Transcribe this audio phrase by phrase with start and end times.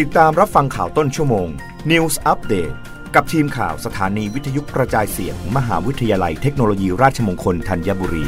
[0.00, 1.48] ติดตามรับฟังข่าวต้นชั่วโมง
[1.90, 2.74] News Update
[3.14, 8.24] กับทีมข่าวสถานีวิทยุกระจายเสียงมหาวิทยาลัยเทคโนโลยีราชมงคลธัญบุรี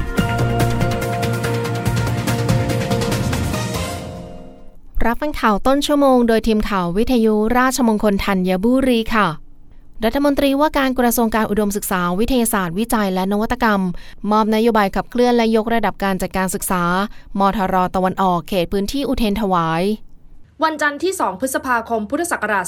[5.07, 9.29] รับฟังข่าวต้นชั่วโมงโดยทีมข่าววิทยุราชมงคลธัญบุรีค่ะ
[10.05, 13.83] รัฐมนตรีว่าการกระทรวงการอุดมศึกษาวิทยาศาสตร์วิจัยและนวัตกรรม
[14.31, 16.83] มอบนโยบายขับเคลื่อนและยกระดับการจัดการศึกษา
[17.39, 19.85] มทรตะวันออกเขตพื้นที่อุเทนถวาย
[20.65, 22.65] วันจันทร์ที่ 2 พฤษภาคม พุทธศักราช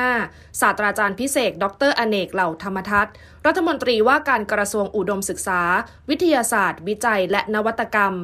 [0.00, 3.14] 2565 ศาสตราจารย์พิเศษ ดร อเนก เหล่าธรรมทัศน์
[3.46, 5.62] รัฐมนตรีว่าการกระทรวงอุดมศึกษา
[6.10, 8.14] วิทยาศาสตร์ วิจัย และนวัตกรรม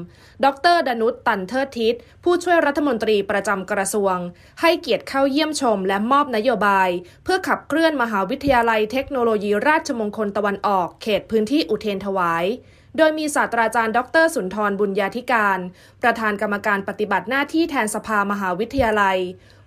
[0.44, 1.94] ดร ดนุชตันเทิดทิศ
[2.24, 4.16] ผู้ช่วยรัฐมนตรีประจำกระทรวง
[4.60, 6.88] ให้เกียรติเข้าเยี่ยมชมและมอบนโยบาย
[7.24, 12.44] เพื่อขับเคลื่อนมหาวิทยาลัยเทคโนโลยีราชมงคลตะวันออก เขตพื้นที่อุเทนถวาย
[12.96, 15.58] โดยมีศาสตราจารย์ ดรสุนทรบุญญาธิการ
[16.02, 19.18] ประธานกรรมการปฏิบัติหน้าที่แทนสภามหาวิทยาลัย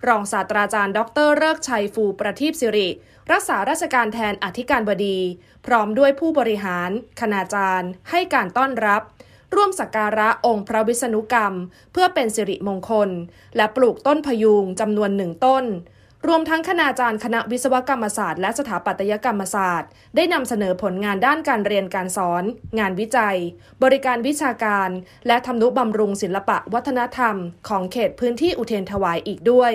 [0.08, 2.88] รองศาสตราจารย์ ดรเลิกชัยฟูประทีปสิริ
[3.32, 5.18] รักษาราชการแทนอธิการบดี
[5.66, 9.02] พร้อมด้วยผู้บริหาร คณาจารย์ ให้การต้อนรับ
[9.54, 11.54] ร่วมสักการะองค์พระวิษณุกรรม
[11.92, 13.10] เพื่อเป็นสิริมงคล
[13.56, 15.64] และปลูกต้นพยุงจำนวนหนึ่งต้น
[16.28, 22.44] รวมทั้งคณาจารย์คณะวิศวกรรมศาสตร์และสถาปัตยกรรมศาสตร์ ได้นำเสนอผลงานด้านการเรียนการสอน
[22.78, 23.36] งานวิจัย
[23.82, 24.90] บริการวิชาการ
[25.26, 27.36] และทำนุบำรุงศิลปะวัฒนธรรม
[27.68, 29.72] ของเขตพื้นที่อุเทนถวายอีกด้วย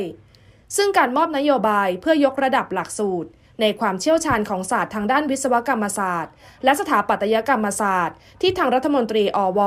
[0.76, 3.30] ซึ่งการมอบนโยบายเพื่อยกระดับหลักสูตร
[3.62, 6.32] ในความเชี่ยวชาญของศาสตร์ทางด้านวิศวกรรมศาสตร์
[6.64, 9.60] และสถาปัตยกรรมศาสตร์ ที่ทางรัฐมนตรีอว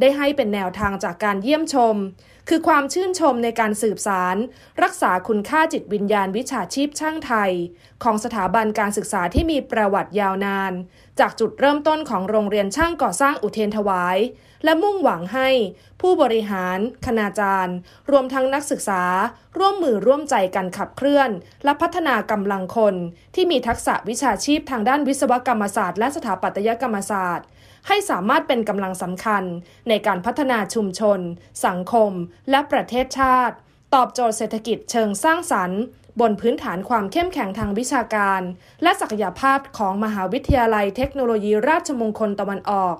[0.00, 1.96] ได้ให้เป็นแนวทางจากการเยี่ยมชม
[2.48, 4.36] คือความชื่นชมในการสืบสาร
[4.82, 7.52] รักษาคุณค่าจิตวิญญาณวิชาชีพช่างไทย
[8.04, 10.72] ของสถาบันการศึกษาที่มีประวัติยาวนาน
[11.20, 14.16] จากจุดเริ่มต้นของโรงเรียนช่างก่อสร้างอุเทนถวาย
[14.66, 15.48] และมุ่งหวังให้
[16.00, 17.76] ผู้บริหาร คณาจารย์
[18.10, 19.02] รวมทั้งนักศึกษา
[19.58, 21.30] ร่วมมือร่วมใจกันขับเคลื่อน
[21.64, 22.94] และพัฒนากำลังคน
[23.34, 27.46] ที่มีทักษะวิชาชีพทางด้านวิศวกรรมศาสตร์ และสถาปัตยกรรมศาสตร์
[27.88, 29.44] ให้สามารถเป็นกำลังสำคัญ
[29.88, 31.20] ในการพัฒนาชุมชน
[31.66, 32.12] สังคม
[32.50, 33.56] และประเทศชาติ
[33.94, 35.80] ตอบโจทย์เศรษฐกิจเชิงสร้างสรรค์
[36.20, 38.40] บนพื้นฐานความเข้มแข็งทางวิชาการ
[38.82, 42.96] และศักยภาพของมหาวิทยาลัยเทคโนโลยีราชมงคลตะวันออก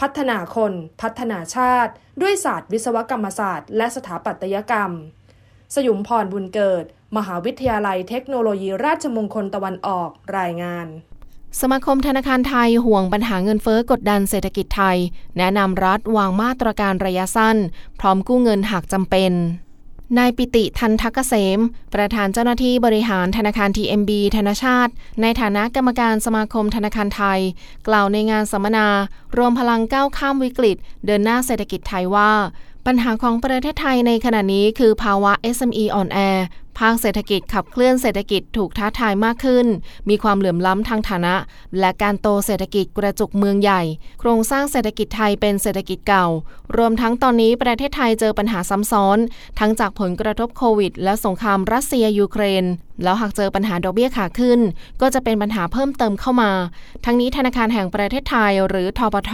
[0.00, 0.72] พัฒนาคน
[1.02, 4.90] พัฒนาชาติ ด้วยศาสตร์วิศวกรรมศาสตร์ และสถาปัตยกรรม
[5.74, 6.84] สยุมพรบุญเกิด
[7.16, 10.86] มหาวิทยาลัยเทคโนโลยีราชมงคลตะวันออกรายงาน
[11.60, 14.98] สมาคมธนาคารไทยห่วงปัญหาเงินเฟ้อกดดันเศรษฐกิจไทย
[15.38, 17.56] แนะนำรัฐวางมาตรการระยะสั้น
[18.00, 19.32] พร้อมกู้เงินหากจำเป็น
[20.18, 21.58] นายปิติทันทักเกษม
[21.94, 24.92] ประธานเจ้าหน้าที่บริหารธนาคาร TMB ธนาชาติ
[25.22, 27.40] ในฐานะกรรมการสมาคมธนาคารไทย
[27.88, 28.88] กล่าวในงานสัมมนา
[29.36, 30.76] รวมพลังก้าวข้ามวิกฤต
[31.06, 32.32] เดินหน้าเศรษฐกิจไทยว่า
[32.86, 36.18] ปัญหาของประเทศไทยในขณะนี้คือภาวะ SME อ่อนแอ
[36.78, 39.66] ภาคเศรษฐกิจขับเคลื่อนเศรษฐกิจถูกท้าทายมากขึ้น
[40.08, 41.34] มีความเหลื่อมล้ำทางฐานะ
[41.80, 43.82] และการโตเศรษฐกิจกระจุกเมืองใหญ่
[44.20, 46.26] โครงสร้างเศรษฐกิจไทยเป็นเศรษฐกิจเก่า
[46.76, 49.18] รวมทั้งตอนนี้ประเทศไทยเจอปัญหาซ้ำซ้อน
[49.58, 52.64] ทั้งจากผลกระทบโควิด และสงครามรัสเซียยูเครน
[53.02, 54.60] แล้วหากเจอปัญหาดอกเบี้ยขาขึ้น
[55.00, 56.50] ก็จะเป็นปัญหาเพิ่มเติมเข้ามา
[57.04, 59.32] ทั้งนี้ธนาคารแห่งประเทศไทยหรือทปท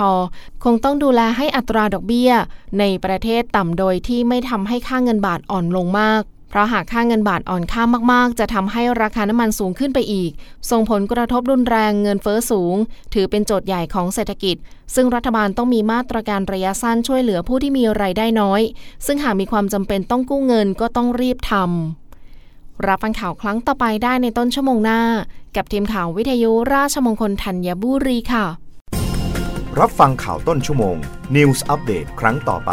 [0.65, 2.33] คงต้องดูแลให้อัตราดอกเบี้ย
[2.79, 10.31] ในประเทศต่ำโดยที่ไม่ทำให้ค่าเงินบาทอ่อนลงมาก เพราะหากค่าเงินบาทอ่อนค่ามากๆ จะทำให้ราคาน้ำมันสูงขึ้นไปอีก
[10.71, 12.77] ส่งผลกระทบรุนแรงเงินเฟ้อสูง
[13.15, 14.57] ถือเป็นโจทย์ใหญ่ของเศรษฐกิจ
[14.95, 18.61] ซึ่งรัฐบาลต้องมีมาตรการระยะสั้นช่วยเหลือผู้ที่มีรายได้น้อย
[19.07, 25.01] ซึ่งหากมีความจำเป็นต้องกู้เงินก็ต้องรีบทำรับฟังข่าวครั้งต่อไปได้ในต้นชั่วโมงหน้า
[25.57, 28.47] กับทีมข่าววิทยุราชมงคลธัญบุรีค่ะ
[29.81, 30.97] รับฟังข่าวต้นชั่วโมง
[31.37, 32.73] News อัปเดตครั้งต่อไป